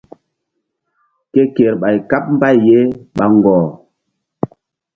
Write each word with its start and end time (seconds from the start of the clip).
Ke 1.31 1.41
kerɓay 1.55 1.95
káɓ 2.09 2.23
mbay 2.35 2.57
ye 2.67 2.77
ɓa 3.15 3.25
ŋgɔh. 3.37 3.63